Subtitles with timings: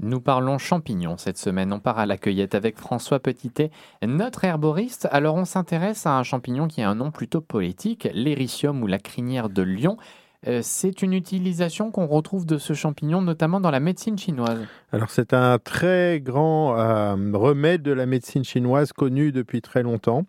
[0.00, 1.72] Nous parlons champignons cette semaine.
[1.72, 3.72] On part à la cueillette avec François Petitet,
[4.06, 5.08] notre herboriste.
[5.10, 8.98] Alors on s'intéresse à un champignon qui a un nom plutôt poétique, l'éricium ou la
[8.98, 9.96] crinière de lion.
[10.46, 14.60] Euh, c'est une utilisation qu'on retrouve de ce champignon, notamment dans la médecine chinoise.
[14.92, 20.26] Alors c'est un très grand euh, remède de la médecine chinoise connu depuis très longtemps.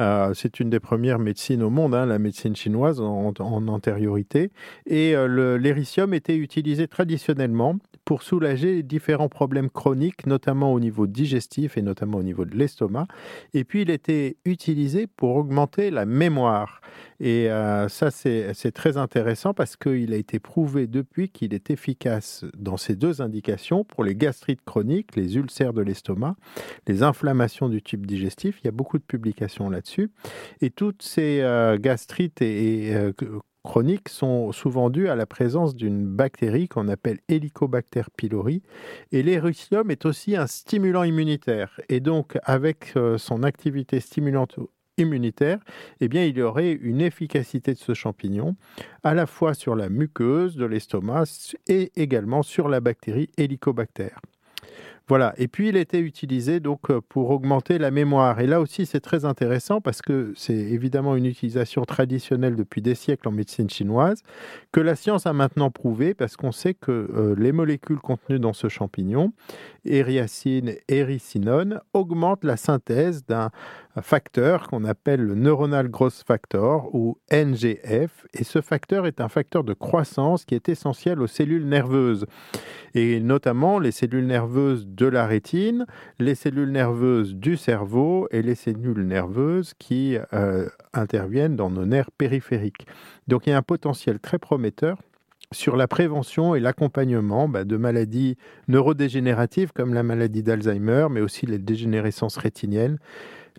[0.00, 4.50] Euh, c'est une des premières médecines au monde, hein, la médecine chinoise en, antériorité.
[4.86, 11.82] Et l'éricium était utilisé traditionnellement pour soulager différents problèmes chroniques, notamment au niveau digestif et
[11.82, 13.06] notamment au niveau de l'estomac.
[13.54, 16.80] Et puis il était utilisé pour augmenter la mémoire.
[17.20, 22.44] Et euh, ça, c'est très intéressant parce qu'il a été prouvé depuis qu'il est efficace
[22.56, 26.34] dans ces deux indications pour les gastrites chroniques, les ulcères de l'estomac,
[26.88, 28.58] les inflammations du tube digestif.
[28.62, 30.10] Il y a beaucoup de publications là-dessus.
[30.60, 33.12] Et toutes ces euh, gastrites et, euh,
[33.64, 38.62] chroniques sont souvent dues à la présence d'une bactérie qu'on appelle Helicobacter pylori.
[39.12, 41.80] Et l'éricium est aussi un stimulant immunitaire.
[41.88, 44.58] Et donc, avec euh, son activité stimulante
[44.98, 45.58] immunitaire,
[46.00, 48.56] eh bien, il y aurait une efficacité de ce champignon
[49.02, 54.10] à la fois sur la muqueuse de l'estomac et également sur la bactérie Helicobacter.
[55.12, 55.34] Voilà.
[55.36, 58.40] Et puis il était utilisé donc euh, pour augmenter la mémoire.
[58.40, 62.94] Et là aussi, c'est très intéressant parce que c'est évidemment une utilisation traditionnelle depuis des
[62.94, 64.22] siècles en médecine chinoise
[64.72, 68.54] que la science a maintenant prouvé parce qu'on sait que euh, les molécules contenues dans
[68.54, 69.34] ce champignon,
[69.84, 73.50] ériacine,éricinone, augmentent la synthèse d'un
[74.00, 78.26] facteur qu'on appelle le neuronal growth factor ou NGF.
[78.32, 82.26] Et ce facteur est un facteur de croissance qui est essentiel aux cellules nerveuses
[82.94, 85.86] et notamment les cellules nerveuses de la rétine,
[86.18, 92.10] les cellules nerveuses du cerveau et les cellules nerveuses qui euh, interviennent dans nos nerfs
[92.10, 92.86] périphériques.
[93.28, 94.98] Donc il y a un potentiel très prometteur
[95.52, 98.36] sur la prévention et l'accompagnement bah, de maladies
[98.68, 102.98] neurodégénératives comme la maladie d'Alzheimer, mais aussi les dégénérescences rétiniennes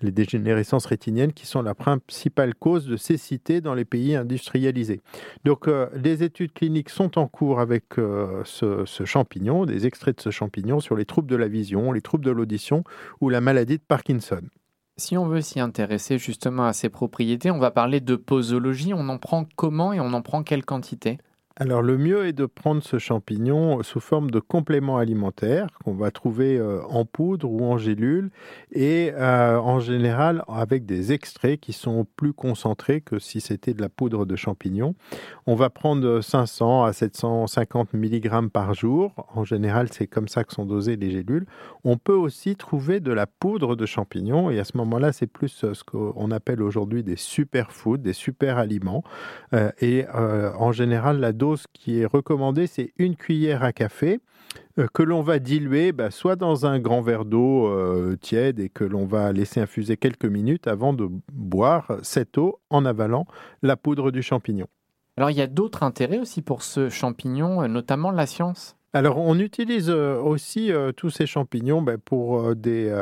[0.01, 5.01] les dégénérescences rétiniennes qui sont la principale cause de cécité dans les pays industrialisés.
[5.45, 10.17] Donc euh, des études cliniques sont en cours avec euh, ce, ce, champignon, des extraits
[10.17, 12.83] de ce champignon sur les troubles de la vision, les troubles de l'audition
[13.21, 14.41] ou la maladie de Parkinson.
[14.95, 18.93] Si on veut s'y intéresser justement à ces propriétés, on va parler de posologie.
[18.93, 21.17] On en prend comment et on en prend quelle quantité?
[21.55, 26.09] Alors le mieux est de prendre ce champignon sous forme de complément alimentaire qu'on va
[26.09, 28.31] trouver euh, en poudre ou en gélule
[28.71, 33.81] et euh, en général avec des extraits qui sont plus concentrés que si c'était de
[33.81, 34.95] la poudre de champignon.
[35.45, 39.27] On va prendre 500 à 750 mg par jour.
[39.35, 41.45] En général, c'est comme ça que sont dosées les gélules.
[41.83, 45.63] On peut aussi trouver de la poudre de champignon et à ce moment-là, c'est plus
[45.63, 49.03] euh, ce qu'on appelle aujourd'hui des superfoods, des super aliments.
[49.81, 51.31] et en général, la
[51.73, 54.19] qui est recommandée, c'est une cuillère à café
[54.79, 58.69] euh, que l'on va diluer bah, soit dans un grand verre d'eau euh, tiède et
[58.69, 63.25] que l'on va laisser infuser quelques minutes avant de boire cette eau en avalant
[63.61, 64.67] la poudre du champignon.
[65.17, 68.75] Alors il y a d'autres intérêts aussi pour ce champignon, euh, notamment la science?
[68.95, 72.95] Alors, on utilise aussi tous ces champignons bah, pour des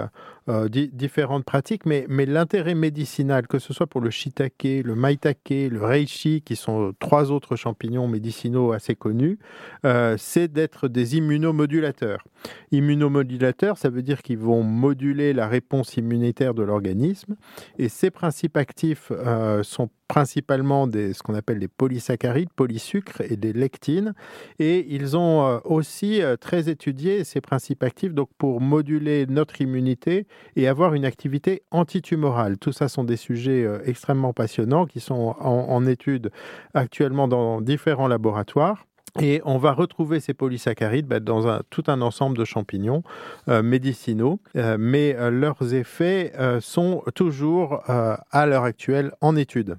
[0.49, 5.51] euh, différentes pratiques, mais, mais l'intérêt médicinal, que ce soit pour le shiitake, le maitake,
[5.51, 9.37] le reishi, qui sont trois autres champignons médicinaux assez connus,
[9.85, 12.23] euh, c'est d'être des immunomodulateurs.
[12.71, 17.35] Immunomodulateurs, ça veut dire qu'ils vont moduler la réponse immunitaire de l'organisme,
[17.77, 23.37] et ces principes actifs euh, sont principalement des, ce qu'on appelle des polysaccharides, polysucres et
[23.37, 24.13] des lectines.
[24.59, 30.67] Et ils ont aussi très étudié ces principes actifs donc pour moduler notre immunité et
[30.67, 32.57] avoir une activité antitumorale.
[32.57, 36.31] Tout ça sont des sujets euh, extrêmement passionnants qui sont en, étude
[36.73, 38.85] actuellement dans différents laboratoires.
[39.19, 43.03] Et on va retrouver ces polysaccharides bah, dans tout un ensemble de champignons
[43.49, 46.31] euh, médicinaux, euh, mais leurs effets
[46.61, 49.77] sont toujours à l'heure actuelle en étude.